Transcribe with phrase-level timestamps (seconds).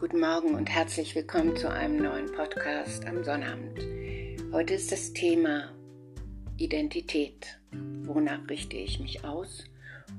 [0.00, 3.80] Morgen und herzlich willkommen zu einem neuen Podcast am Sonnabend.
[4.52, 5.72] Heute ist das Thema
[6.56, 7.58] Identität.
[8.04, 9.64] Wonach richte ich mich aus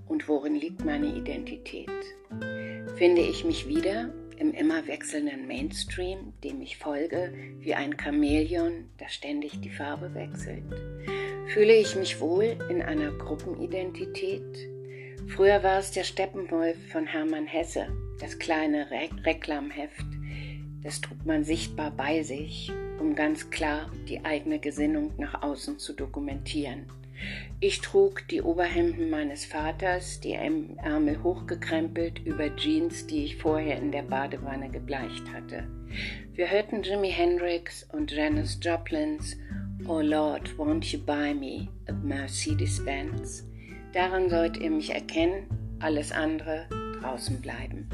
[0.05, 1.89] und worin liegt meine Identität?
[2.97, 9.14] Finde ich mich wieder im immer wechselnden Mainstream, dem ich folge, wie ein Chamäleon, das
[9.14, 10.64] ständig die Farbe wechselt?
[11.47, 14.79] Fühle ich mich wohl in einer Gruppenidentität?
[15.29, 17.87] Früher war es der Steppenwolf von Hermann Hesse,
[18.20, 20.06] das kleine Re Reklamheft.
[20.83, 25.93] Das trug man sichtbar bei sich, um ganz klar die eigene Gesinnung nach außen zu
[25.93, 26.87] dokumentieren.
[27.60, 33.92] Ich trug die Oberhemden meines Vaters, die Ärmel hochgekrempelt über Jeans, die ich vorher in
[33.92, 35.67] der Badewanne gebleicht hatte.
[36.34, 39.38] Wir hörten Jimi Hendrix und Janis Joplins
[39.88, 43.48] Oh Lord, won't you buy me a Mercedes-Benz?
[43.94, 45.48] Daran sollt ihr mich erkennen,
[45.80, 46.68] alles andere
[47.02, 47.90] draußen bleiben.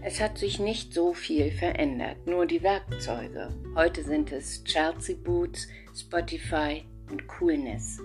[0.00, 3.50] Es hat sich nicht so viel verändert, nur die Werkzeuge.
[3.74, 8.00] Heute sind es Chelsea Boots, Spotify und Coolness.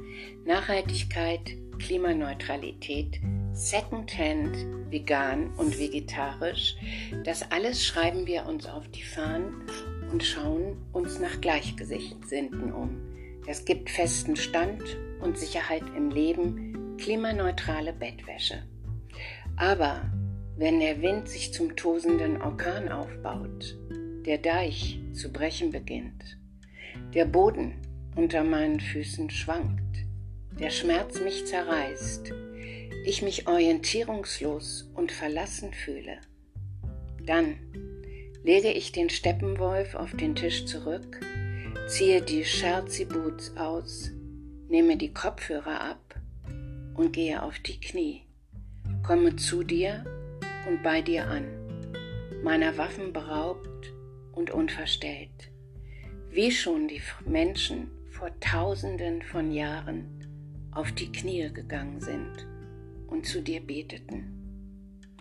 [0.45, 3.21] Nachhaltigkeit, Klimaneutralität,
[3.53, 4.55] Secondhand,
[4.89, 6.75] vegan und vegetarisch.
[7.23, 9.61] Das alles schreiben wir uns auf die Fahnen
[10.11, 12.99] und schauen uns nach Gleichgesinnten um.
[13.45, 14.83] Das gibt festen Stand
[15.21, 18.63] und Sicherheit im Leben, klimaneutrale Bettwäsche.
[19.55, 20.01] Aber
[20.57, 23.77] wenn der Wind sich zum tosenden Orkan aufbaut,
[24.25, 26.37] der Deich zu brechen beginnt,
[27.13, 27.73] der Boden
[28.15, 30.05] unter meinen Füßen schwankt,
[30.59, 32.31] der Schmerz mich zerreißt,
[33.05, 36.19] ich mich orientierungslos und verlassen fühle,
[37.25, 37.57] dann
[38.43, 41.19] lege ich den Steppenwolf auf den Tisch zurück,
[41.87, 44.11] ziehe die Scherzi-Boots aus,
[44.67, 46.15] nehme die Kopfhörer ab
[46.95, 48.23] und gehe auf die Knie,
[49.03, 50.05] komme zu dir
[50.67, 51.45] und bei dir an,
[52.43, 53.93] meiner Waffen beraubt
[54.33, 55.51] und unverstellt,
[56.29, 60.05] wie schon die Menschen vor tausenden von Jahren
[60.71, 62.47] auf die Knie gegangen sind
[63.07, 64.25] und zu dir beteten.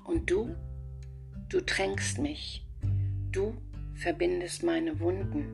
[0.05, 0.55] Und du,
[1.49, 2.66] du tränkst mich,
[3.31, 3.55] du
[3.94, 5.47] verbindest meine Wunden,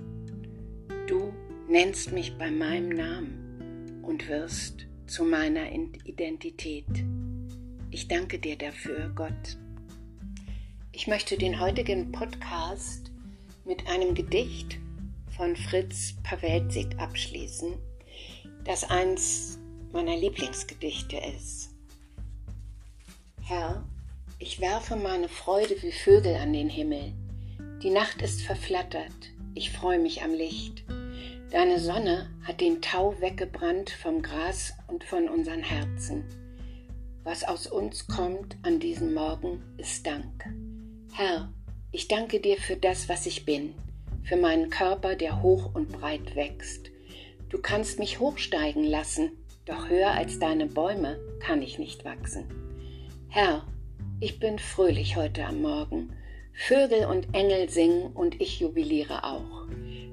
[1.06, 1.32] du
[1.68, 5.72] nennst mich bei meinem Namen und wirst zu meiner
[6.04, 6.86] Identität.
[7.90, 9.56] Ich danke dir dafür, Gott.
[10.92, 13.10] Ich möchte den heutigen Podcast
[13.64, 14.78] mit einem Gedicht
[15.34, 17.74] von Fritz Pawelzig abschließen,
[18.64, 19.58] das eins
[19.92, 21.70] meiner Lieblingsgedichte ist.
[23.44, 23.82] Herr,
[24.38, 27.14] ich werfe meine Freude wie Vögel an den Himmel.
[27.82, 30.84] Die Nacht ist verflattert, ich freue mich am Licht.
[31.50, 36.24] Deine Sonne hat den Tau weggebrannt vom Gras und von unseren Herzen.
[37.24, 40.44] Was aus uns kommt an diesem Morgen ist Dank.
[41.14, 41.50] Herr,
[41.90, 43.74] ich danke dir für das, was ich bin,
[44.24, 46.90] für meinen Körper, der hoch und breit wächst.
[47.48, 49.30] Du kannst mich hochsteigen lassen,
[49.64, 52.44] doch höher als deine Bäume kann ich nicht wachsen.
[53.30, 53.66] Herr,
[54.20, 56.10] ich bin fröhlich heute am Morgen.
[56.52, 59.66] Vögel und Engel singen und ich jubiliere auch.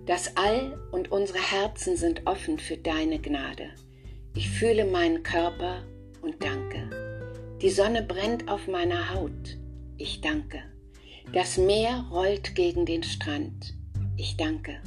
[0.06, 3.70] Das All und unsere Herzen sind offen für deine Gnade.
[4.36, 5.84] Ich fühle meinen Körper
[6.22, 6.90] und danke.
[7.62, 9.58] Die Sonne brennt auf meiner Haut.
[9.98, 10.62] Ich danke.
[11.34, 13.74] Das Meer rollt gegen den Strand.
[14.16, 14.80] Ich danke.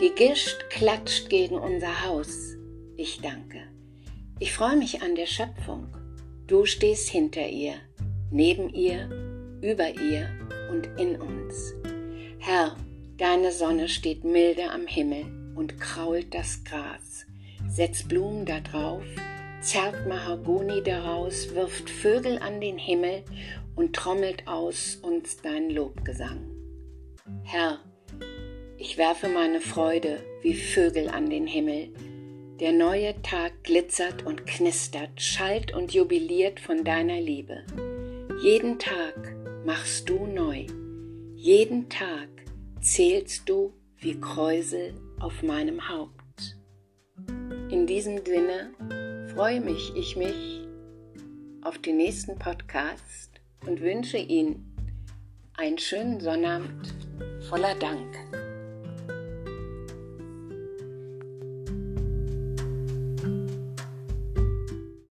[0.00, 2.56] Die Gischt klatscht gegen unser Haus.
[2.96, 3.58] Ich danke.
[4.38, 5.88] Ich freue mich an der Schöpfung.
[6.46, 7.74] Du stehst hinter ihr,
[8.30, 9.10] neben ihr,
[9.60, 10.28] über ihr
[10.70, 11.74] und in uns.
[12.38, 12.76] Herr,
[13.18, 17.26] deine Sonne steht milde am Himmel und krault das Gras,
[17.68, 19.04] setzt Blumen da drauf,
[19.60, 23.24] zerrt Mahagoni daraus, wirft Vögel an den Himmel
[23.74, 26.40] und trommelt aus uns dein Lobgesang.
[27.42, 27.80] Herr,
[28.76, 31.88] ich werfe meine Freude wie Vögel an den Himmel.
[32.60, 37.64] Der neue Tag glitzert und knistert, schallt und jubiliert von deiner Liebe.
[38.42, 40.66] Jeden Tag machst du neu.
[41.34, 42.28] Jeden Tag
[42.80, 46.56] zählst du wie Kräusel auf meinem Haupt.
[47.70, 48.70] In diesem Sinne
[49.34, 50.66] freue mich ich mich
[51.62, 54.74] auf den nächsten Podcast und wünsche Ihnen
[55.56, 56.94] einen schönen Sonnabend
[57.48, 58.16] voller Dank.